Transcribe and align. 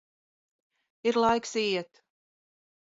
Ir 1.09 1.15
laiks 1.23 1.53
iet. 1.65 1.91